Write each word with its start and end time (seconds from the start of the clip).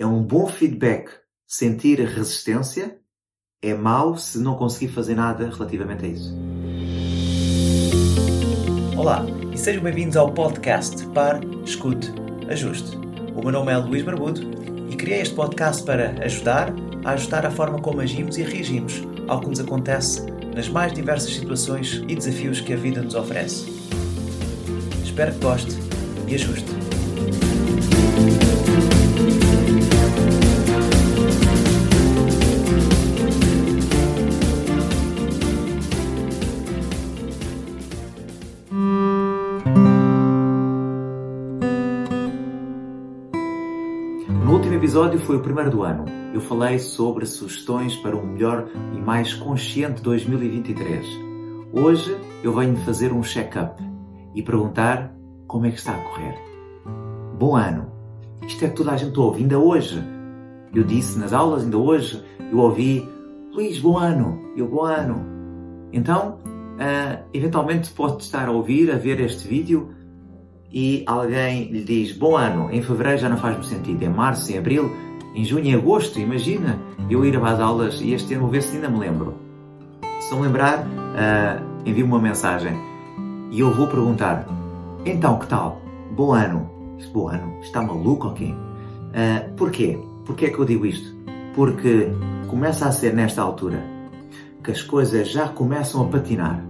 É 0.00 0.06
um 0.06 0.22
bom 0.22 0.46
feedback 0.46 1.10
sentir 1.44 1.98
resistência, 1.98 2.98
é 3.60 3.74
mau 3.74 4.16
se 4.16 4.38
não 4.38 4.54
conseguir 4.54 4.92
fazer 4.92 5.16
nada 5.16 5.50
relativamente 5.50 6.04
a 6.04 6.08
isso. 6.08 6.32
Olá 8.96 9.26
e 9.52 9.58
sejam 9.58 9.82
bem-vindos 9.82 10.16
ao 10.16 10.32
podcast 10.32 11.04
Par, 11.06 11.40
Escute, 11.64 12.12
Ajuste. 12.48 12.96
O 13.34 13.42
meu 13.42 13.50
nome 13.50 13.72
é 13.72 13.76
Luís 13.76 14.04
Barbudo 14.04 14.40
e 14.88 14.94
criei 14.94 15.20
este 15.20 15.34
podcast 15.34 15.82
para 15.82 16.10
ajudar 16.24 16.72
a 17.04 17.10
ajustar 17.10 17.44
a 17.44 17.50
forma 17.50 17.80
como 17.80 18.00
agimos 18.00 18.38
e 18.38 18.44
reagimos 18.44 19.02
ao 19.26 19.40
que 19.40 19.48
nos 19.48 19.58
acontece 19.58 20.24
nas 20.54 20.68
mais 20.68 20.92
diversas 20.92 21.34
situações 21.34 22.04
e 22.06 22.14
desafios 22.14 22.60
que 22.60 22.72
a 22.72 22.76
vida 22.76 23.02
nos 23.02 23.16
oferece. 23.16 23.68
Espero 25.02 25.32
que 25.32 25.40
goste 25.40 25.76
e 26.28 26.36
ajuste. 26.36 26.70
Foi 45.28 45.36
o 45.36 45.40
primeiro 45.40 45.70
do 45.70 45.82
ano. 45.82 46.06
Eu 46.32 46.40
falei 46.40 46.78
sobre 46.78 47.26
sugestões 47.26 47.94
para 47.96 48.16
um 48.16 48.24
melhor 48.24 48.66
e 48.96 48.98
mais 48.98 49.34
consciente 49.34 50.00
2023. 50.00 51.06
Hoje 51.70 52.18
eu 52.42 52.54
venho 52.54 52.74
fazer 52.78 53.12
um 53.12 53.22
check-up 53.22 53.78
e 54.34 54.42
perguntar 54.42 55.14
como 55.46 55.66
é 55.66 55.70
que 55.70 55.76
está 55.76 55.92
a 55.92 56.00
correr. 56.00 56.34
Bom 57.38 57.54
ano! 57.54 57.92
Isto 58.46 58.64
é 58.64 58.68
que 58.70 58.76
toda 58.76 58.92
a 58.92 58.96
gente 58.96 59.20
ouve. 59.20 59.42
Ainda 59.42 59.58
hoje, 59.58 60.02
eu 60.74 60.82
disse 60.82 61.18
nas 61.18 61.34
aulas, 61.34 61.62
ainda 61.62 61.76
hoje, 61.76 62.24
eu 62.50 62.56
ouvi 62.60 63.06
Luís, 63.52 63.78
bom 63.78 63.98
ano! 63.98 64.40
Eu, 64.56 64.66
bom 64.66 64.84
ano! 64.84 65.26
Então, 65.92 66.38
uh, 66.38 67.28
eventualmente 67.34 67.90
pode 67.90 68.22
estar 68.22 68.48
a 68.48 68.50
ouvir, 68.50 68.90
a 68.90 68.96
ver 68.96 69.20
este 69.20 69.46
vídeo 69.46 69.90
e 70.72 71.04
alguém 71.06 71.70
lhe 71.70 71.84
diz 71.84 72.12
bom 72.12 72.34
ano, 72.34 72.70
em 72.70 72.80
fevereiro 72.80 73.18
já 73.18 73.28
não 73.28 73.36
faz 73.36 73.56
muito 73.56 73.68
sentido, 73.68 74.02
em 74.02 74.08
março, 74.08 74.52
em 74.52 74.58
abril, 74.58 74.90
em 75.34 75.44
junho, 75.44 75.66
em 75.66 75.74
agosto, 75.74 76.18
imagina 76.18 76.78
eu 77.08 77.24
ir 77.24 77.36
às 77.36 77.60
aulas 77.60 78.00
e 78.00 78.12
este 78.12 78.34
ano 78.34 78.48
ver 78.48 78.62
se 78.62 78.76
ainda 78.76 78.88
me 78.88 78.98
lembro. 78.98 79.34
Se 80.20 80.32
não 80.32 80.40
lembrar, 80.40 80.80
uh, 80.80 81.64
envie-me 81.84 82.08
uma 82.08 82.18
mensagem 82.18 82.76
e 83.50 83.60
eu 83.60 83.72
vou 83.72 83.86
perguntar 83.86 84.46
então 85.04 85.38
que 85.38 85.46
tal? 85.46 85.80
Bom 86.14 86.32
ano. 86.32 86.68
Bom 87.12 87.28
ano? 87.28 87.60
Está 87.62 87.80
maluco 87.80 88.32
quê? 88.34 88.52
Uh, 88.52 89.54
porquê? 89.54 89.98
Porquê 90.26 90.46
é 90.46 90.50
que 90.50 90.58
eu 90.58 90.64
digo 90.64 90.84
isto? 90.84 91.16
Porque 91.54 92.10
começa 92.48 92.86
a 92.86 92.92
ser 92.92 93.14
nesta 93.14 93.40
altura 93.40 93.82
que 94.62 94.70
as 94.70 94.82
coisas 94.82 95.30
já 95.30 95.48
começam 95.48 96.02
a 96.02 96.06
patinar 96.06 96.62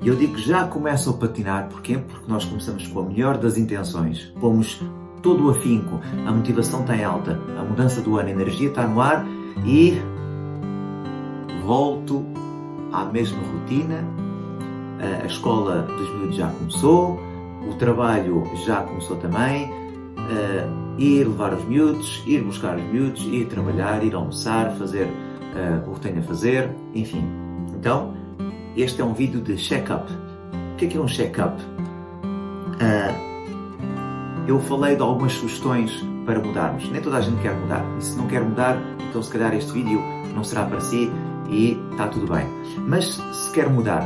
e 0.00 0.08
eu 0.08 0.14
digo 0.14 0.34
que 0.34 0.42
já 0.42 0.64
começam 0.64 1.12
a 1.12 1.16
patinar, 1.16 1.68
porquê? 1.68 1.98
Porque 1.98 2.30
nós 2.30 2.44
começamos 2.44 2.86
com 2.86 3.00
a 3.00 3.04
melhor 3.04 3.36
das 3.36 3.58
intenções, 3.58 4.32
pomos 4.40 4.80
todo 5.22 5.46
o 5.46 5.50
afinco, 5.50 6.00
a 6.26 6.32
motivação 6.32 6.80
está 6.80 6.96
em 6.96 7.04
alta, 7.04 7.40
a 7.58 7.62
mudança 7.62 8.00
do 8.00 8.16
ano, 8.16 8.28
a 8.28 8.32
energia 8.32 8.68
está 8.68 8.86
no 8.86 9.00
ar 9.00 9.26
e 9.64 10.00
volto 11.64 12.24
à 12.92 13.04
mesma 13.04 13.38
rotina. 13.52 14.04
A 15.22 15.26
escola 15.26 15.82
dos 15.82 16.10
miúdos 16.14 16.36
já 16.36 16.48
começou, 16.48 17.20
o 17.70 17.74
trabalho 17.74 18.42
já 18.64 18.82
começou 18.82 19.16
também, 19.18 19.70
ir 20.98 21.24
levar 21.24 21.54
os 21.54 21.64
miúdos, 21.64 22.22
ir 22.26 22.42
buscar 22.42 22.76
os 22.76 22.82
miúdos, 22.84 23.22
ir 23.26 23.46
trabalhar, 23.46 24.02
ir 24.02 24.14
almoçar, 24.14 24.72
fazer 24.72 25.08
o 25.86 25.92
que 25.92 26.00
tenho 26.00 26.18
a 26.18 26.22
fazer, 26.22 26.70
enfim. 26.94 27.24
Então, 27.76 28.12
este 28.76 29.00
é 29.00 29.04
um 29.04 29.12
vídeo 29.12 29.40
de 29.40 29.56
check-up. 29.56 30.10
O 30.72 30.76
que 30.76 30.86
é, 30.86 30.88
que 30.88 30.96
é 30.96 31.00
um 31.00 31.06
check-up? 31.06 31.62
Eu 34.48 34.58
falei 34.60 34.96
de 34.96 35.02
algumas 35.02 35.34
sugestões 35.34 36.02
para 36.24 36.40
mudarmos. 36.40 36.88
Nem 36.88 37.02
toda 37.02 37.18
a 37.18 37.20
gente 37.20 37.38
quer 37.42 37.54
mudar. 37.54 37.84
E 37.98 38.02
se 38.02 38.16
não 38.16 38.26
quer 38.26 38.42
mudar, 38.42 38.82
então 39.06 39.22
se 39.22 39.30
calhar 39.30 39.54
este 39.54 39.70
vídeo 39.72 40.00
não 40.34 40.42
será 40.42 40.64
para 40.64 40.80
si 40.80 41.10
e 41.50 41.78
está 41.90 42.08
tudo 42.08 42.26
bem. 42.32 42.46
Mas 42.78 43.20
se 43.32 43.52
quer 43.52 43.68
mudar, 43.68 44.02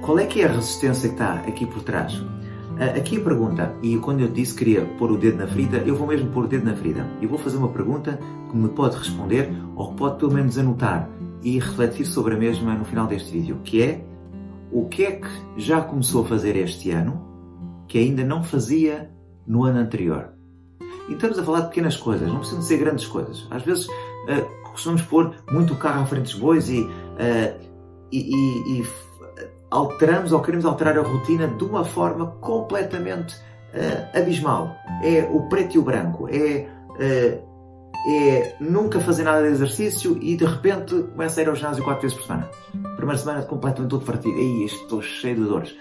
qual 0.00 0.20
é 0.20 0.26
que 0.26 0.42
é 0.42 0.44
a 0.44 0.52
resistência 0.52 1.08
que 1.08 1.16
está 1.16 1.34
aqui 1.40 1.66
por 1.66 1.82
trás? 1.82 2.14
Uh, 2.14 2.96
aqui 2.96 3.16
a 3.16 3.20
pergunta, 3.20 3.74
e 3.82 3.96
quando 3.96 4.20
eu 4.20 4.28
disse 4.28 4.52
que 4.52 4.64
queria 4.64 4.84
pôr 4.96 5.10
o 5.10 5.18
dedo 5.18 5.38
na 5.38 5.48
ferida, 5.48 5.78
eu 5.78 5.96
vou 5.96 6.06
mesmo 6.06 6.30
pôr 6.30 6.44
o 6.44 6.46
dedo 6.46 6.64
na 6.64 6.76
ferida. 6.76 7.04
E 7.20 7.26
vou 7.26 7.36
fazer 7.36 7.56
uma 7.56 7.70
pergunta 7.70 8.20
que 8.48 8.56
me 8.56 8.68
pode 8.68 8.96
responder 8.96 9.50
ou 9.74 9.90
que 9.90 9.96
pode 9.96 10.20
pelo 10.20 10.34
menos 10.34 10.56
anotar 10.56 11.10
e 11.42 11.58
refletir 11.58 12.06
sobre 12.06 12.34
a 12.34 12.38
mesma 12.38 12.76
no 12.76 12.84
final 12.84 13.08
deste 13.08 13.32
vídeo, 13.32 13.58
que 13.64 13.82
é 13.82 14.04
o 14.70 14.84
que 14.84 15.04
é 15.04 15.12
que 15.16 15.28
já 15.56 15.80
começou 15.80 16.22
a 16.22 16.28
fazer 16.28 16.54
este 16.54 16.92
ano 16.92 17.26
que 17.88 17.98
ainda 17.98 18.24
não 18.24 18.44
fazia 18.44 19.15
no 19.46 19.64
ano 19.64 19.80
anterior. 19.80 20.32
E 21.08 21.12
estamos 21.12 21.38
a 21.38 21.44
falar 21.44 21.60
de 21.60 21.68
pequenas 21.68 21.96
coisas, 21.96 22.28
não 22.28 22.38
precisam 22.38 22.60
de 22.60 22.66
ser 22.66 22.78
grandes 22.78 23.06
coisas. 23.06 23.46
Às 23.50 23.62
vezes 23.62 23.86
uh, 23.86 24.70
costumamos 24.72 25.02
pôr 25.02 25.34
muito 25.50 25.74
o 25.74 25.76
carro 25.76 26.02
à 26.02 26.06
frente 26.06 26.24
dos 26.24 26.34
bois 26.34 26.68
e, 26.68 26.80
uh, 26.80 26.90
e, 28.10 28.18
e, 28.18 28.80
e, 28.80 28.86
alteramos 29.70 30.32
ou 30.32 30.40
queremos 30.40 30.64
alterar 30.64 30.98
a 30.98 31.02
rotina 31.02 31.46
de 31.48 31.64
uma 31.64 31.84
forma 31.84 32.26
completamente 32.40 33.36
uh, 33.36 34.18
abismal. 34.18 34.74
É 35.02 35.28
o 35.30 35.48
preto 35.48 35.76
e 35.76 35.78
o 35.78 35.82
branco, 35.82 36.28
é 36.28 36.68
é 38.08 38.54
nunca 38.60 39.00
fazer 39.00 39.24
nada 39.24 39.42
de 39.42 39.48
exercício 39.48 40.16
e 40.22 40.36
de 40.36 40.44
repente 40.44 40.94
começa 40.94 41.40
a 41.40 41.42
ir 41.42 41.48
ao 41.48 41.56
ginásio 41.56 41.82
quatro 41.82 42.02
vezes 42.02 42.16
por 42.16 42.24
semana. 42.24 42.48
Primeira 42.94 43.18
semana 43.18 43.42
completamente 43.42 43.90
todo 43.90 44.04
partido. 44.04 44.38
Ei, 44.38 44.64
estou 44.64 45.02
cheio 45.02 45.34
de 45.34 45.42
dores. 45.42 45.76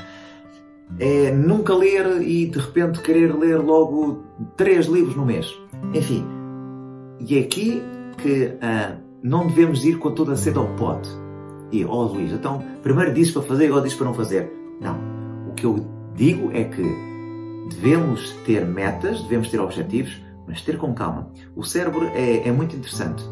É 1.00 1.32
nunca 1.32 1.76
ler 1.76 2.22
e 2.22 2.46
de 2.46 2.60
repente 2.60 3.02
querer 3.02 3.36
ler 3.36 3.58
logo 3.58 4.24
três 4.56 4.86
livros 4.86 5.16
no 5.16 5.26
mês. 5.26 5.54
Enfim. 5.94 6.26
E 7.20 7.38
é 7.38 7.42
aqui 7.42 7.82
que 8.18 8.46
uh, 8.46 9.02
não 9.24 9.48
devemos 9.48 9.84
ir 9.86 9.98
com 9.98 10.12
toda 10.12 10.34
a 10.34 10.36
sede 10.36 10.58
ao 10.58 10.68
pote. 10.76 11.10
E, 11.72 11.84
oh 11.84 12.04
Luís, 12.04 12.32
então 12.32 12.64
primeiro 12.84 13.14
dizes 13.14 13.34
para 13.34 13.42
fazer, 13.42 13.68
agora 13.68 13.82
dizes 13.84 13.98
para 13.98 14.08
não 14.08 14.14
fazer. 14.14 14.52
Não. 14.80 14.98
O 15.50 15.54
que 15.54 15.66
eu 15.66 15.86
digo 16.16 16.52
é 16.52 16.64
que 16.64 16.84
devemos 17.70 18.32
ter 18.46 18.66
metas, 18.66 19.22
devemos 19.24 19.50
ter 19.50 19.60
objetivos, 19.60 20.22
mas 20.48 20.62
ter 20.62 20.78
com 20.78 20.94
calma. 20.94 21.32
O 21.56 21.64
cérebro 21.64 22.06
é, 22.14 22.48
é 22.48 22.52
muito 22.52 22.76
interessante 22.76 23.24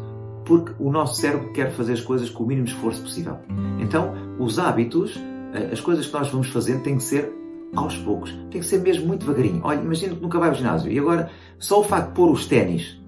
porque 0.44 0.72
o 0.78 0.90
nosso 0.90 1.20
cérebro 1.20 1.52
quer 1.52 1.72
fazer 1.72 1.94
as 1.94 2.00
coisas 2.00 2.30
com 2.30 2.44
o 2.44 2.46
mínimo 2.46 2.66
esforço 2.66 3.02
possível. 3.02 3.38
Então, 3.78 4.12
os 4.38 4.58
hábitos, 4.58 5.18
eh, 5.54 5.70
as 5.72 5.80
coisas 5.80 6.06
que 6.06 6.12
nós 6.12 6.30
vamos 6.30 6.48
fazendo, 6.48 6.82
têm 6.82 6.96
que 6.96 7.02
ser 7.02 7.32
aos 7.76 7.96
poucos. 7.98 8.32
Tem 8.50 8.60
que 8.60 8.66
ser 8.66 8.78
mesmo 8.78 9.06
muito 9.06 9.26
devagarinho. 9.26 9.60
Olha, 9.64 9.80
imagina 9.80 10.14
que 10.14 10.22
nunca 10.22 10.38
vai 10.38 10.48
ao 10.48 10.54
ginásio 10.54 10.90
e 10.90 10.98
agora 10.98 11.30
só 11.58 11.80
o 11.80 11.84
facto 11.84 12.08
de 12.08 12.14
pôr 12.14 12.30
os 12.30 12.46
ténis, 12.46 13.00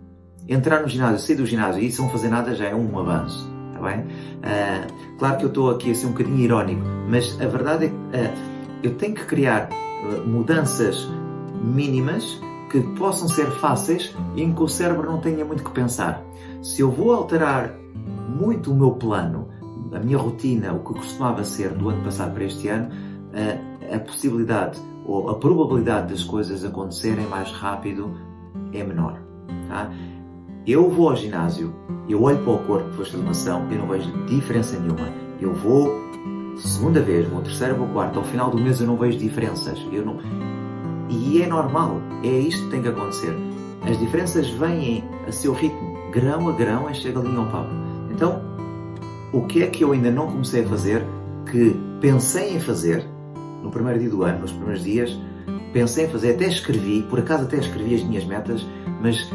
entrar 0.48 0.82
no 0.82 0.88
ginásio, 0.88 1.18
sair 1.18 1.36
do 1.36 1.46
ginásio 1.46 1.82
e 1.82 1.86
isso 1.86 2.02
não 2.02 2.08
fazer 2.10 2.28
nada 2.28 2.54
já 2.54 2.66
é 2.66 2.74
um 2.74 2.98
avanço. 2.98 3.48
Está 3.72 3.88
bem? 3.88 4.00
Uh, 4.00 5.18
claro 5.18 5.36
que 5.36 5.44
eu 5.44 5.48
estou 5.48 5.70
aqui 5.70 5.90
a 5.90 5.94
ser 5.94 6.06
um 6.06 6.10
bocadinho 6.10 6.38
irónico, 6.38 6.82
mas 7.08 7.38
a 7.40 7.46
verdade 7.46 7.86
é 7.86 7.88
que 7.88 7.94
uh, 7.94 8.32
eu 8.82 8.94
tenho 8.94 9.14
que 9.14 9.24
criar 9.24 9.68
uh, 9.68 10.26
mudanças 10.26 11.06
mínimas 11.62 12.40
que 12.70 12.80
possam 12.96 13.28
ser 13.28 13.46
fáceis 13.52 14.14
e 14.34 14.42
em 14.42 14.52
que 14.52 14.62
o 14.62 14.68
cérebro 14.68 15.10
não 15.10 15.20
tenha 15.20 15.44
muito 15.44 15.62
que 15.62 15.70
pensar. 15.70 16.22
Se 16.62 16.80
eu 16.80 16.90
vou 16.90 17.12
alterar 17.12 17.74
muito 18.28 18.72
o 18.72 18.74
meu 18.74 18.92
plano, 18.92 19.48
a 19.92 19.98
minha 19.98 20.18
rotina, 20.18 20.72
o 20.72 20.80
que 20.80 20.94
costumava 20.94 21.44
ser 21.44 21.70
do 21.70 21.88
ano 21.88 22.02
passado 22.02 22.34
para 22.34 22.44
este 22.44 22.68
ano, 22.68 22.90
a, 23.94 23.98
possibilidade 23.98 24.80
ou 25.04 25.30
a 25.30 25.34
probabilidade 25.34 26.12
das 26.12 26.24
coisas 26.24 26.64
acontecerem 26.64 27.26
mais 27.26 27.50
rápido 27.52 28.12
é 28.72 28.82
menor. 28.82 29.20
Tá? 29.68 29.90
Eu 30.66 30.90
vou 30.90 31.10
ao 31.10 31.16
ginásio, 31.16 31.74
eu 32.08 32.22
olho 32.22 32.38
para 32.38 32.52
o 32.52 32.58
corpo 32.64 32.90
depois 32.90 33.08
de 33.08 33.16
formação, 33.16 33.70
eu 33.70 33.78
não 33.78 33.88
vejo 33.88 34.10
diferença 34.26 34.78
nenhuma. 34.78 35.08
Eu 35.40 35.54
vou 35.54 36.06
segunda 36.56 37.02
vez, 37.02 37.28
vou 37.28 37.42
terceira, 37.42 37.74
vou 37.74 37.86
quarta, 37.88 38.18
ao 38.18 38.24
final 38.24 38.50
do 38.50 38.58
mês 38.58 38.80
eu 38.80 38.86
não 38.86 38.96
vejo 38.96 39.18
diferenças. 39.18 39.78
Eu 39.92 40.04
não, 40.04 40.18
e 41.08 41.42
é 41.42 41.46
normal, 41.46 42.00
é 42.22 42.28
isto 42.28 42.64
que 42.64 42.70
tem 42.70 42.82
que 42.82 42.88
acontecer. 42.88 43.34
As 43.82 43.98
diferenças 43.98 44.48
vêm 44.50 45.04
a 45.26 45.32
seu 45.32 45.52
ritmo, 45.52 45.96
grão 46.10 46.48
a 46.48 46.52
grão, 46.52 46.90
enche 46.90 47.08
a 47.08 47.12
galinha 47.12 47.38
ao 47.38 47.46
papo. 47.46 47.70
Então, 48.10 48.42
o 49.32 49.42
que 49.42 49.62
é 49.62 49.66
que 49.66 49.84
eu 49.84 49.92
ainda 49.92 50.10
não 50.10 50.26
comecei 50.26 50.64
a 50.64 50.68
fazer, 50.68 51.04
que 51.50 51.76
pensei 52.00 52.56
em 52.56 52.60
fazer 52.60 53.06
no 53.66 53.72
primeiro 53.72 53.98
dia 53.98 54.08
do 54.08 54.22
ano, 54.22 54.40
nos 54.40 54.52
primeiros 54.52 54.84
dias, 54.84 55.18
pensei 55.72 56.06
em 56.06 56.08
fazer, 56.08 56.30
até 56.34 56.46
escrevi, 56.46 57.02
por 57.02 57.18
acaso 57.18 57.44
até 57.44 57.58
escrevi 57.58 57.96
as 57.96 58.02
minhas 58.02 58.24
metas, 58.24 58.66
mas 59.02 59.28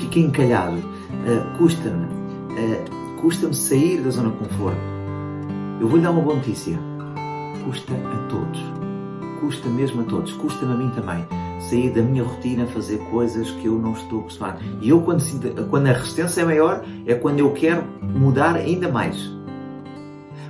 fiquei 0.00 0.22
encalhado. 0.22 0.78
Uh, 0.78 1.58
custa-me, 1.58 2.04
uh, 2.04 3.20
custa-me 3.20 3.54
sair 3.54 4.00
da 4.00 4.10
zona 4.10 4.30
de 4.30 4.36
conforto. 4.36 4.80
Eu 5.80 5.88
vou-lhe 5.88 6.02
dar 6.02 6.10
uma 6.10 6.22
boa 6.22 6.36
notícia. 6.36 6.78
Custa 7.64 7.92
a 7.94 8.28
todos 8.28 8.78
custa 9.40 9.68
mesmo 9.68 10.02
a 10.02 10.04
todos, 10.04 10.32
custa-me 10.32 10.72
a 10.72 10.76
mim 10.76 10.90
também. 10.90 11.26
sair 11.60 11.90
da 11.90 12.02
minha 12.02 12.22
rotina, 12.22 12.66
fazer 12.66 12.98
coisas 13.10 13.50
que 13.50 13.66
eu 13.66 13.78
não 13.78 13.92
estou 13.92 14.20
acostumado. 14.20 14.60
E 14.80 14.88
eu, 14.88 15.00
quando, 15.00 15.20
sinto, 15.20 15.48
quando 15.66 15.88
a 15.88 15.92
resistência 15.92 16.42
é 16.42 16.44
maior, 16.44 16.84
é 17.06 17.14
quando 17.14 17.40
eu 17.40 17.52
quero 17.52 17.84
mudar 18.00 18.56
ainda 18.56 18.88
mais. 18.88 19.30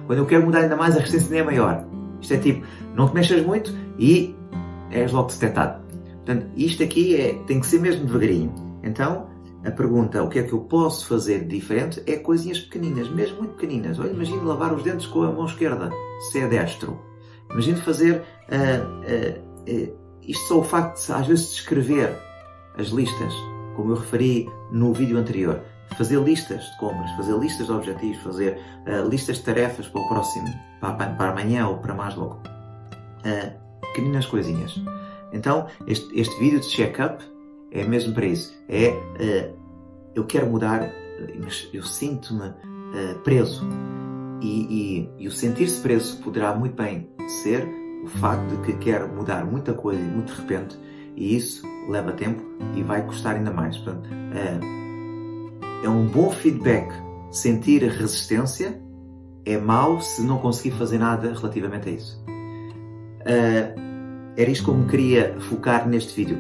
Quando 0.07 0.19
eu 0.19 0.27
quero 0.27 0.45
mudar 0.45 0.61
ainda 0.61 0.77
mais, 0.77 0.97
a 0.97 1.01
resistência 1.01 1.29
ainda 1.29 1.51
é 1.51 1.55
maior. 1.55 1.85
Isto 2.21 2.35
é 2.35 2.39
tipo, 2.39 2.67
não 2.99 3.09
te 3.09 3.15
mexas 3.15 3.47
muito 3.47 3.73
e 3.97 4.35
és 4.91 5.13
logo 5.13 5.29
detectado. 5.29 5.81
Portanto, 6.17 6.47
isto 6.57 6.83
aqui 6.83 7.17
é, 7.17 7.35
tem 7.47 7.61
que 7.61 7.67
ser 7.67 7.81
mesmo 7.81 8.05
devagarinho. 8.05 8.53
Então, 8.83 9.29
a 9.65 9.71
pergunta, 9.71 10.23
o 10.23 10.29
que 10.29 10.41
é 10.41 10.43
que 10.43 10.53
eu 10.53 10.61
posso 10.61 11.07
fazer 11.07 11.41
de 11.41 11.57
diferente, 11.57 12.03
é 12.07 12.17
coisinhas 12.17 12.59
pequeninas, 12.59 13.09
mesmo 13.09 13.39
muito 13.39 13.55
pequeninas. 13.55 13.99
Olha, 14.01 14.11
imagine 14.11 14.45
lavar 14.45 14.75
os 14.75 14.83
dentes 14.83 15.07
com 15.07 15.23
a 15.23 15.31
mão 15.31 15.47
esquerda, 15.47 15.91
se 16.31 16.41
é 16.41 16.49
destro. 16.49 16.99
Imagine 17.51 17.79
fazer 17.79 18.17
uh, 18.17 18.85
uh, 19.07 19.41
uh, 19.71 19.99
isto 20.23 20.49
só 20.49 20.59
o 20.59 20.65
facto 20.65 21.07
de, 21.07 21.13
às 21.13 21.27
vezes, 21.27 21.51
de 21.51 21.55
escrever 21.55 22.15
as 22.77 22.89
listas, 22.89 23.33
como 23.77 23.93
eu 23.93 23.97
referi 23.97 24.49
no 24.73 24.93
vídeo 24.93 25.17
anterior. 25.17 25.63
Fazer 25.97 26.21
listas 26.21 26.63
de 26.63 26.79
compras, 26.79 27.11
fazer 27.13 27.39
listas 27.39 27.67
de 27.67 27.73
objetivos, 27.73 28.19
fazer 28.19 28.59
listas 29.09 29.37
de 29.37 29.45
tarefas 29.45 29.89
para 29.89 30.03
o 30.03 30.09
próximo, 30.09 30.47
para, 30.81 30.93
para 30.93 31.31
amanhã 31.31 31.67
ou 31.67 31.79
para 31.79 31.95
mais 31.95 32.15
logo. 32.15 32.58
Pequeninas 33.81 34.27
coisinhas. 34.27 34.81
Então, 35.33 35.67
este, 35.87 36.09
este 36.19 36.39
vídeo 36.39 36.61
de 36.61 36.69
check-up 36.69 37.25
é 37.71 37.85
mesmo 37.85 38.15
para 38.15 38.27
isso. 38.27 38.55
É, 38.69 38.91
uh, 38.91 39.59
eu 40.15 40.25
quero 40.25 40.47
mudar, 40.47 40.91
mas 41.43 41.69
eu 41.73 41.83
sinto-me 41.83 42.49
uh, 42.49 43.19
preso. 43.25 43.67
E, 44.41 45.09
e, 45.19 45.25
e 45.25 45.29
o 45.29 45.33
sentir-se 45.33 45.81
preso 45.81 46.19
poderá 46.23 46.55
muito 46.55 46.77
bem 46.77 47.09
ser 47.43 47.69
o 48.05 48.07
facto 48.07 48.57
de 48.57 48.63
que 48.63 48.79
quero 48.79 49.09
mudar 49.09 49.45
muita 49.45 49.75
coisa 49.75 50.01
e 50.01 50.05
muito 50.05 50.33
de 50.33 50.41
repente, 50.41 50.79
e 51.17 51.35
isso 51.35 51.67
leva 51.89 52.13
tempo 52.13 52.41
e 52.77 52.83
vai 52.83 53.05
custar 53.05 53.35
ainda 53.35 53.51
mais. 53.51 53.77
Portanto, 53.77 54.09
uh, 54.09 55.85
é 55.85 55.89
um 55.89 56.07
bom 56.07 56.31
feedback 56.31 56.93
sentir 57.31 57.83
resistência, 57.83 58.81
é 59.45 59.59
mau 59.59 60.01
se 60.01 60.23
não 60.23 60.39
conseguir 60.39 60.77
fazer 60.77 60.99
nada 60.99 61.33
relativamente 61.35 61.89
a 61.89 61.93
isso. 61.93 62.23
Uh, 63.29 64.33
era 64.37 64.51
isto 64.51 64.65
como 64.65 64.87
queria 64.87 65.37
focar 65.41 65.87
neste 65.87 66.15
vídeo 66.15 66.39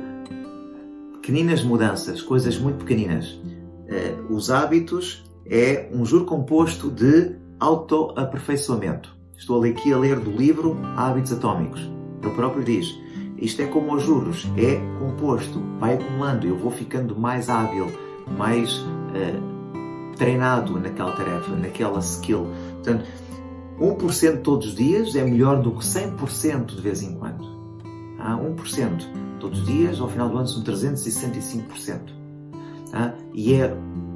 pequeninas 1.28 1.62
mudanças, 1.62 2.22
coisas 2.22 2.58
muito 2.58 2.78
pequeninas. 2.78 3.32
Uh, 3.32 4.32
os 4.32 4.50
hábitos 4.50 5.30
é 5.44 5.90
um 5.92 6.06
juro 6.06 6.24
composto 6.24 6.90
de 6.90 7.36
autoaperfeiçoamento. 7.60 9.14
Estou 9.36 9.62
aqui 9.62 9.92
a 9.92 9.98
ler 9.98 10.18
do 10.18 10.30
livro 10.30 10.78
Hábitos 10.96 11.32
Atômicos. 11.32 11.80
Ele 12.22 12.32
próprio 12.34 12.64
diz: 12.64 12.98
isto 13.36 13.60
é 13.60 13.66
como 13.66 13.94
os 13.94 14.02
juros, 14.02 14.48
é 14.56 14.76
composto, 14.98 15.60
vai 15.78 15.94
acumulando, 15.94 16.46
eu 16.46 16.56
vou 16.56 16.70
ficando 16.70 17.14
mais 17.14 17.50
hábil, 17.50 17.86
mais 18.36 18.78
uh, 18.78 20.14
treinado 20.16 20.80
naquela 20.80 21.12
tarefa, 21.12 21.54
naquela 21.54 21.98
skill. 22.00 22.48
Portanto, 22.72 23.04
1% 23.80 24.42
todos 24.42 24.68
os 24.68 24.74
dias 24.74 25.14
é 25.14 25.22
melhor 25.22 25.62
do 25.62 25.72
que 25.72 25.84
100% 25.84 26.66
de 26.66 26.80
vez 26.80 27.02
em 27.02 27.14
quando. 27.14 27.44
Ah, 28.18 28.36
1% 28.36 29.38
todos 29.38 29.60
os 29.60 29.66
dias, 29.66 30.00
ao 30.00 30.08
final 30.08 30.28
do 30.28 30.38
ano 30.38 30.48
são 30.48 30.62
365%. 30.62 32.00
Tá? 32.90 33.14
E 33.32 33.54
é 33.54 33.72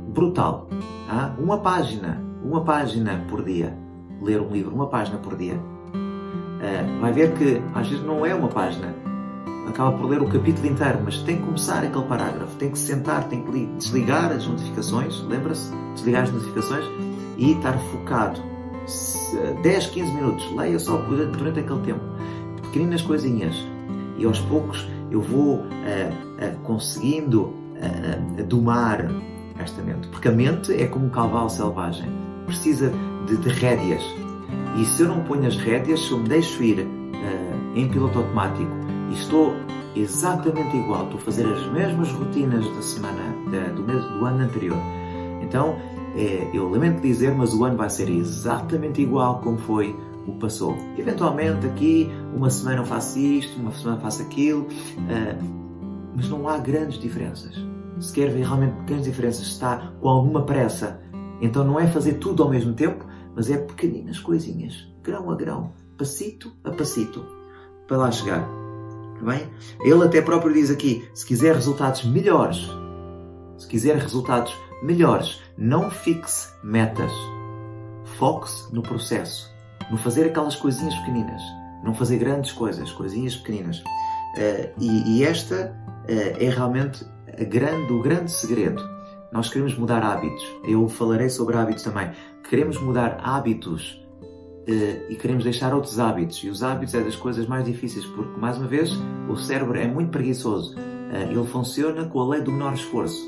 brutal. 0.09 0.69
Tá? 1.07 1.35
Uma 1.39 1.59
página, 1.59 2.21
uma 2.43 2.65
página 2.65 3.25
por 3.29 3.45
dia. 3.45 3.77
Ler 4.21 4.41
um 4.41 4.51
livro, 4.51 4.75
uma 4.75 4.89
página 4.89 5.19
por 5.19 5.37
dia. 5.37 5.55
Uh, 5.55 7.01
vai 7.01 7.13
ver 7.13 7.33
que 7.35 7.61
às 7.75 7.89
vezes 7.89 8.05
não 8.05 8.27
é 8.27 8.35
uma 8.35 8.49
página. 8.49 8.95
Acaba 9.69 9.97
por 9.97 10.07
ler 10.07 10.21
o 10.21 10.29
capítulo 10.29 10.67
inteiro, 10.67 11.01
mas 11.05 11.19
tem 11.23 11.37
que 11.37 11.45
começar 11.45 11.83
aquele 11.83 12.05
parágrafo, 12.05 12.57
tem 12.57 12.71
que 12.71 12.79
sentar, 12.79 13.29
tem 13.29 13.43
que 13.43 13.67
desligar 13.79 14.31
as 14.33 14.47
notificações, 14.47 15.23
lembra-se? 15.23 15.73
Desligar 15.95 16.25
as 16.25 16.33
notificações 16.33 16.85
e 17.39 17.53
estar 17.53 17.79
focado. 17.79 18.52
10, 19.63 19.87
15 19.87 20.13
minutos, 20.13 20.51
leia 20.55 20.79
só 20.79 20.97
durante 20.99 21.61
aquele 21.61 21.81
tempo. 21.81 22.01
Pequeninas 22.63 23.03
coisinhas. 23.03 23.55
E 24.19 24.25
aos 24.25 24.41
poucos 24.41 24.87
eu 25.11 25.21
vou 25.21 25.57
uh, 25.57 25.61
uh, 25.61 26.59
conseguindo 26.63 27.43
uh, 27.43 28.45
domar 28.47 29.07
esta 29.59 29.83
mente. 29.83 30.09
Porque 30.09 30.29
a 30.29 30.33
mente 30.33 30.73
é 30.73 30.87
como 30.87 31.07
um 31.07 31.11
cavalo 31.11 31.51
selvagem, 31.51 32.09
precisa 32.47 32.93
de, 33.27 33.37
de 33.37 33.49
rédeas. 33.49 34.03
E 34.77 34.85
se 34.85 35.03
eu 35.03 35.09
não 35.09 35.23
ponho 35.25 35.47
as 35.47 35.57
rédeas, 35.57 36.01
se 36.01 36.13
eu 36.13 36.19
me 36.19 36.29
deixo 36.29 36.63
ir 36.63 36.87
em 37.75 37.89
piloto 37.89 38.19
automático 38.19 38.71
e 39.11 39.15
estou 39.15 39.55
exatamente 39.95 40.77
igual, 40.77 41.05
estou 41.05 41.21
a 41.21 41.23
fazer 41.23 41.47
as 41.47 41.67
mesmas 41.73 42.11
rotinas 42.13 42.67
da 42.75 42.83
semana, 42.83 43.23
do, 43.75 43.83
mês, 43.83 44.03
do 44.05 44.25
ano 44.25 44.45
anterior. 44.45 44.79
Então, 45.43 45.77
é, 46.17 46.51
eu 46.53 46.69
lamento 46.69 47.01
dizer, 47.01 47.35
mas 47.35 47.55
o 47.55 47.65
ano 47.65 47.77
vai 47.77 47.89
ser 47.89 48.09
exatamente 48.09 49.01
igual 49.01 49.41
como 49.41 49.59
foi 49.59 49.97
o 50.27 50.33
passou. 50.35 50.77
Eventualmente 50.97 51.67
aqui, 51.67 52.09
uma 52.35 52.51
semana 52.51 52.81
eu 52.81 52.85
faço 52.85 53.19
isto, 53.19 53.59
uma 53.59 53.73
semana 53.73 54.01
faço 54.01 54.23
aquilo, 54.23 54.63
uh, 54.63 56.13
mas 56.15 56.29
não 56.29 56.49
há 56.49 56.59
grandes 56.59 56.99
diferenças. 56.99 57.55
Se 57.99 58.13
quer 58.13 58.31
ver 58.31 58.45
realmente 58.45 58.77
pequenas 58.81 59.05
diferenças, 59.05 59.47
está 59.47 59.93
com 60.01 60.09
alguma 60.09 60.45
pressa, 60.45 61.01
então 61.41 61.65
não 61.65 61.79
é 61.79 61.87
fazer 61.87 62.15
tudo 62.15 62.43
ao 62.43 62.51
mesmo 62.51 62.75
tempo, 62.75 63.05
mas 63.35 63.51
é 63.51 63.57
pequeninas 63.57 64.19
coisinhas, 64.19 64.89
grão 65.03 65.31
a 65.31 65.35
grão, 65.35 65.73
passito 65.97 66.53
a 66.65 66.71
passito, 66.71 67.25
para 67.87 67.97
lá 67.97 68.11
chegar. 68.11 68.47
Bem? 69.23 69.49
Ele 69.81 70.05
até 70.05 70.21
próprio 70.21 70.53
diz 70.53 70.69
aqui: 70.69 71.09
se 71.15 71.25
quiser 71.25 71.55
resultados 71.55 72.05
melhores, 72.05 72.69
se 73.57 73.69
quiser 73.69 73.97
resultados 73.97 74.53
melhores, 74.83 75.41
não 75.57 75.91
fixe 75.91 76.49
metas. 76.63 77.13
Foque-se 78.19 78.75
no 78.75 78.83
processo 78.83 79.53
no 79.91 79.99
fazer 79.99 80.27
aquelas 80.27 80.57
coisinhas 80.57 80.95
pequeninas, 80.97 81.43
não 81.85 81.95
fazer 81.95 82.19
grandes 82.19 82.53
coisas, 82.53 82.91
coisinhas 82.93 83.37
pequeninas. 83.37 83.81
Uh, 83.81 84.73
e, 84.81 85.19
e, 85.19 85.25
esta 85.25 85.77
uh, 86.09 86.43
é 86.43 86.49
realmente 86.49 87.05
grande, 87.51 87.93
o 87.93 88.03
grande 88.03 88.31
segredo. 88.31 88.83
Nós 89.31 89.49
queremos 89.49 89.77
mudar 89.77 90.03
hábitos. 90.03 90.45
Eu 90.65 90.89
falarei 90.89 91.29
sobre 91.29 91.57
hábitos 91.57 91.83
também. 91.83 92.11
Queremos 92.49 92.81
mudar 92.81 93.21
hábitos 93.23 94.03
uh, 94.23 95.11
e 95.11 95.17
queremos 95.17 95.45
deixar 95.45 95.75
outros 95.75 95.99
hábitos. 95.99 96.43
E 96.43 96.49
os 96.49 96.63
hábitos 96.63 96.95
é 96.95 97.01
das 97.01 97.17
coisas 97.17 97.47
mais 97.47 97.65
difíceis 97.65 98.07
porque, 98.07 98.41
mais 98.41 98.57
uma 98.57 98.67
vez, 98.67 98.91
o 99.29 99.37
cérebro 99.37 99.79
é 99.79 99.87
muito 99.87 100.11
preguiçoso. 100.11 100.75
Ele 101.21 101.45
funciona 101.47 102.05
com 102.05 102.21
a 102.21 102.29
lei 102.29 102.41
do 102.41 102.53
menor 102.53 102.75
esforço. 102.75 103.21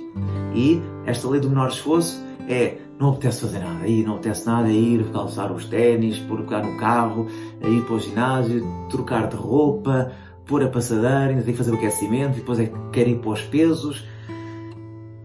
E 0.55 0.81
esta 1.07 1.29
lei 1.29 1.41
do 1.41 1.49
menor 1.49 1.69
esforço 1.69 2.23
é 2.49 2.79
não 2.99 3.11
apetece 3.11 3.41
fazer 3.41 3.59
nada, 3.59 3.85
aí 3.85 4.05
não 4.05 4.15
apetece 4.15 4.47
nada, 4.47 4.69
é 4.69 4.73
ir 4.73 5.05
calçar 5.13 5.51
os 5.51 5.65
ténis, 5.65 6.23
cá 6.49 6.63
no 6.63 6.77
carro, 6.79 7.27
é 7.61 7.69
ir 7.69 7.83
para 7.85 7.95
o 7.95 7.99
ginásio, 7.99 8.65
trocar 8.89 9.29
de 9.29 9.37
roupa, 9.37 10.13
pôr 10.47 10.63
a 10.63 10.69
passadeira, 10.69 11.29
ainda 11.29 11.43
tem 11.43 11.53
que 11.53 11.59
fazer 11.59 11.73
o 11.73 11.75
aquecimento, 11.75 12.37
depois 12.37 12.61
é 12.61 12.67
que 12.67 12.79
quer 12.93 13.09
ir 13.09 13.19
para 13.19 13.31
os 13.31 13.43
pesos. 13.43 14.07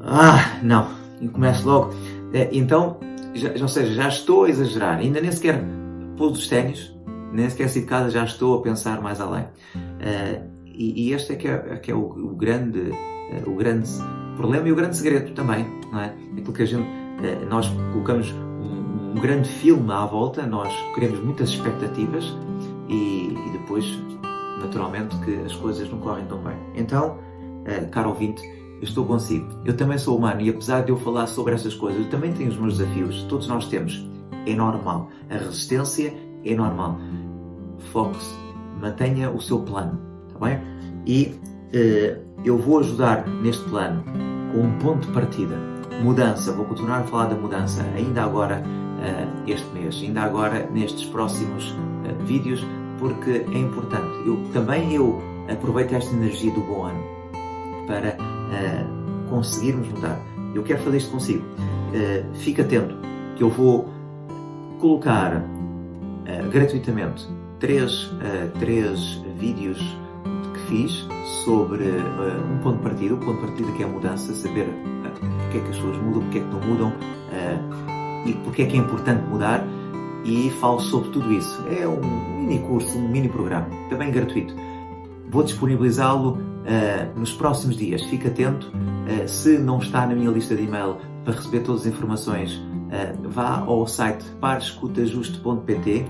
Ah, 0.02 0.58
não. 0.64 0.90
E 1.22 1.28
começo 1.28 1.68
logo. 1.68 1.94
É, 2.34 2.50
então, 2.52 2.98
já, 3.34 3.52
ou 3.62 3.68
seja, 3.68 3.94
já 3.94 4.08
estou 4.08 4.46
a 4.46 4.50
exagerar, 4.50 4.98
ainda 4.98 5.22
nem 5.22 5.32
sequer 5.32 5.64
pôs 6.18 6.38
os 6.38 6.48
ténis, 6.48 6.94
nem 7.32 7.50
sequer 7.50 7.70
saí 7.70 7.82
de 7.82 7.88
casa, 7.88 8.10
já 8.10 8.24
estou 8.24 8.60
a 8.60 8.62
pensar 8.62 9.02
mais 9.02 9.22
além. 9.22 9.44
Uh, 9.44 10.49
e, 10.80 11.10
e, 11.10 11.14
este 11.14 11.34
é 11.34 11.36
que 11.36 11.48
é, 11.48 11.66
é, 11.72 11.76
que 11.76 11.92
é 11.92 11.96
o, 11.96 12.00
o, 12.00 12.36
grande, 12.36 12.80
uh, 12.80 13.50
o 13.50 13.56
grande 13.56 13.90
problema 14.38 14.70
e 14.70 14.72
o 14.72 14.76
grande 14.76 14.96
segredo 14.96 15.34
também, 15.34 15.68
não 15.92 16.00
é? 16.00 16.16
Aquilo 16.38 16.54
que 16.54 16.64
a 16.64 16.66
gente 16.66 16.88
eh, 17.22 17.46
nós 17.50 17.68
colocamos 17.92 18.32
um, 18.32 19.16
grande 19.16 19.50
filme 19.50 19.92
à 19.92 20.06
volta, 20.06 20.46
nós 20.46 20.74
criamos 20.96 21.20
muitas 21.20 21.50
expectativas 21.50 22.34
e, 22.88 23.34
e, 23.34 23.50
depois, 23.52 24.00
naturalmente, 24.62 25.18
que 25.18 25.36
as 25.46 25.54
coisas 25.56 25.90
não 25.92 26.00
correm 26.00 26.26
tão 26.28 26.42
bem. 26.42 26.56
Então, 26.76 27.18
uh, 27.18 27.90
caro 27.92 28.10
ouvinte, 28.10 28.42
eu 28.78 28.84
estou 28.84 29.06
consigo. 29.06 29.46
Eu 29.66 29.76
também 29.76 29.98
sou 29.98 30.18
humano 30.18 30.40
e 30.40 30.50
apesar 30.50 30.86
de 30.86 30.92
eu 30.92 30.98
falar 30.98 31.28
sobre 31.28 31.54
essas 31.54 31.76
coisas, 31.76 32.02
eu 32.02 32.10
também 32.10 32.32
tenho 32.32 32.50
os 32.50 32.58
meus 32.58 32.78
desafios. 32.78 33.24
Todos 33.24 33.50
nós 33.50 33.68
temos. 33.68 34.08
É 34.46 34.56
normal. 34.56 35.10
A 35.30 35.34
resistência 35.34 36.14
é 36.46 36.56
normal. 36.56 36.98
Foque-se. 37.92 38.34
Mantenha 38.80 39.30
o 39.30 39.42
seu 39.42 39.60
plano. 39.60 40.09
Está 40.40 40.46
bem? 40.46 40.60
E 41.06 41.36
uh, 41.76 42.22
eu 42.46 42.58
vou 42.58 42.80
ajudar 42.80 43.28
neste 43.28 43.64
plano 43.66 44.04
com 44.54 44.62
um 44.62 44.72
ponto 44.80 45.06
de 45.06 45.14
partida 45.14 45.58
mudança, 46.02 46.54
vou 46.54 46.66
continuar 46.66 47.00
a 47.00 47.04
falar 47.04 47.26
da 47.26 47.36
mudança 47.36 47.84
ainda 47.94 48.24
agora 48.24 48.64
uh, 48.64 49.50
este 49.50 49.68
mês, 49.74 50.02
ainda 50.02 50.22
agora 50.22 50.66
nestes 50.72 51.04
próximos 51.06 51.72
uh, 51.72 52.26
vídeos, 52.26 52.66
porque 53.00 53.46
é 53.54 53.58
importante. 53.58 54.08
Eu, 54.26 54.42
também 54.54 54.94
eu 54.94 55.22
aproveito 55.52 55.94
esta 55.94 56.14
energia 56.16 56.54
do 56.54 56.62
bom 56.62 56.86
ano 56.86 57.04
para 57.86 58.16
conseguirmos 59.30 59.88
mudar. 59.90 60.20
Eu 60.54 60.64
quero 60.64 60.80
fazer 60.84 60.98
isto 60.98 61.12
consigo. 61.12 61.44
Uh, 61.44 62.34
fique 62.36 62.62
atento 62.62 62.96
que 63.36 63.44
eu 63.44 63.50
vou 63.50 63.90
colocar 64.80 65.44
gratuitamente 66.52 67.28
três, 67.60 68.12
três 68.60 69.16
vídeos 69.40 69.80
fiz 70.70 71.06
sobre 71.44 71.84
uh, 71.84 72.54
um 72.54 72.60
ponto 72.60 72.78
de 72.78 72.84
partida, 72.84 73.16
o 73.16 73.18
ponto 73.18 73.42
de 73.42 73.48
partida 73.48 73.72
que 73.74 73.84
é 73.84 73.86
a 73.86 73.90
mudança, 73.90 74.34
saber 74.34 74.68
uh, 74.68 75.42
porque 75.44 75.58
é 75.58 75.62
que 75.62 75.70
as 75.70 75.76
pessoas 75.76 75.98
mudam, 75.98 76.22
porque 76.22 76.38
é 76.38 76.42
que 76.42 76.48
não 76.48 76.62
mudam 76.62 76.90
uh, 76.90 78.28
e 78.28 78.34
porque 78.34 78.62
é 78.62 78.66
que 78.68 78.78
é 78.78 78.80
importante 78.80 79.24
mudar 79.28 79.66
e 80.24 80.50
falo 80.62 80.80
sobre 80.80 81.10
tudo 81.10 81.34
isso. 81.34 81.66
É 81.70 81.88
um 81.88 82.40
mini 82.42 82.60
curso, 82.60 82.98
um 82.98 83.10
mini 83.10 83.28
programa, 83.28 83.68
também 83.90 84.12
gratuito. 84.12 84.54
Vou 85.30 85.44
disponibilizá-lo 85.44 86.34
uh, 86.34 87.20
nos 87.20 87.34
próximos 87.34 87.76
dias. 87.76 88.04
Fique 88.04 88.28
atento. 88.28 88.72
Se 89.26 89.58
não 89.58 89.80
está 89.80 90.06
na 90.06 90.14
minha 90.14 90.30
lista 90.30 90.56
de 90.56 90.62
e-mail 90.62 90.98
para 91.24 91.34
receber 91.34 91.62
todas 91.62 91.82
as 91.82 91.88
informações, 91.88 92.62
vá 93.24 93.58
ao 93.58 93.88
site 93.88 94.24
parescutajusto.pt, 94.40 96.06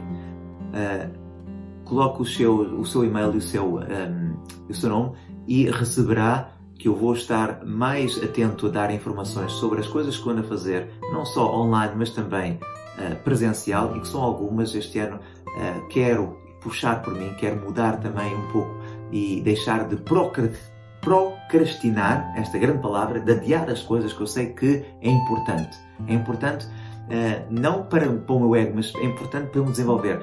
coloque 1.90 2.22
o 2.22 2.26
seu, 2.26 2.56
o 2.80 2.86
seu 2.86 3.04
e-mail 3.04 3.34
e 3.34 3.38
o 3.38 3.42
seu, 3.42 3.78
um, 3.78 4.29
o 4.70 4.74
seu 4.74 4.90
nome 4.90 5.18
e 5.48 5.70
receberá 5.70 6.54
que 6.80 6.88
eu 6.88 6.96
vou 6.96 7.14
estar 7.14 7.64
mais 7.66 8.18
atento 8.24 8.68
a 8.68 8.70
dar 8.70 8.92
informações 8.92 9.52
sobre 9.52 9.82
as 9.82 9.88
coisas 9.88 10.18
que 10.18 10.30
ando 10.30 10.40
a 10.40 10.44
fazer, 10.44 10.90
não 11.12 11.26
só 11.26 11.54
online, 11.54 11.92
mas 11.98 12.12
também 12.12 12.54
uh, 12.54 13.18
presencial, 13.24 13.98
e 13.98 14.00
que 14.00 14.08
são 14.08 14.24
algumas 14.24 14.74
este 14.74 15.00
ano. 15.00 15.20
Uh, 15.48 15.86
quero 15.90 16.38
puxar 16.62 17.02
por 17.02 17.14
mim, 17.14 17.36
quero 17.38 17.60
mudar 17.60 18.00
também 18.00 18.34
um 18.34 18.48
pouco 18.52 18.72
e 19.12 19.42
deixar 19.42 19.90
de 19.90 19.98
procrastinar, 19.98 22.34
esta 22.38 22.58
grande 22.58 22.82
palavra, 22.82 23.20
de 23.20 23.34
adiar 23.34 23.70
as 23.70 23.82
coisas 23.82 24.14
que 24.14 24.22
eu 24.22 24.28
sei 24.28 24.54
que 24.54 24.86
é 25.02 25.10
importante. 25.10 25.78
É 26.08 26.14
importante 26.14 26.66
uh, 26.66 27.46
não 27.50 27.84
para, 27.84 28.10
para 28.10 28.36
o 28.36 28.40
meu 28.40 28.56
ego, 28.56 28.72
mas 28.76 28.96
é 28.96 29.04
importante 29.04 29.50
para 29.50 29.60
eu 29.60 29.66
me 29.66 29.72
desenvolver. 29.72 30.22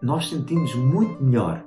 Nós 0.00 0.28
sentimos 0.28 0.72
muito 0.76 1.20
melhor 1.22 1.60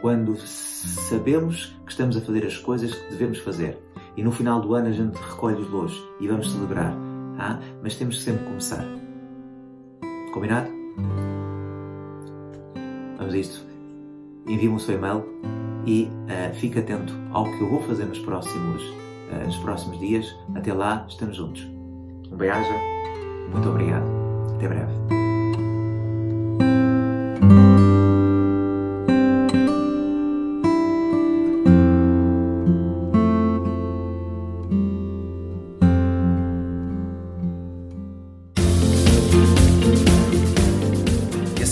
quando 0.00 0.36
sabemos 0.36 1.76
que 1.84 1.92
estamos 1.92 2.16
a 2.16 2.20
fazer 2.20 2.46
as 2.46 2.56
coisas 2.56 2.94
que 2.94 3.10
devemos 3.10 3.38
fazer. 3.38 3.78
E 4.16 4.22
no 4.22 4.32
final 4.32 4.60
do 4.60 4.74
ano 4.74 4.88
a 4.88 4.92
gente 4.92 5.14
recolhe 5.16 5.60
os 5.60 5.70
louros 5.70 6.02
e 6.20 6.28
vamos 6.28 6.50
celebrar. 6.50 6.92
Ah? 7.38 7.58
Mas 7.82 7.96
temos 7.96 8.16
que 8.16 8.22
sempre 8.22 8.44
começar. 8.44 8.84
Combinado? 10.32 10.68
Vamos 13.16 13.34
a 13.34 13.38
isto. 13.38 13.64
Envie-me 14.46 14.76
o 14.76 14.78
seu 14.78 14.96
e-mail 14.96 15.24
e 15.86 16.04
uh, 16.04 16.54
fique 16.54 16.78
atento 16.78 17.12
ao 17.32 17.44
que 17.44 17.60
eu 17.60 17.68
vou 17.68 17.80
fazer 17.82 18.06
nos 18.06 18.18
próximos, 18.18 18.82
uh, 18.82 19.44
nos 19.44 19.56
próximos 19.58 19.98
dias. 19.98 20.34
Até 20.54 20.72
lá, 20.72 21.04
estamos 21.08 21.36
juntos. 21.36 21.62
Um 22.30 22.36
beijo, 22.36 22.72
muito 23.52 23.68
obrigado. 23.68 24.06
Até 24.56 24.68
breve. 24.68 25.17